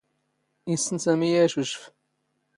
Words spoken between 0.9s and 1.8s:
ⵙⴰⵎⵉ ⴰⴷ ⵉⵛⵓⵛⴼ.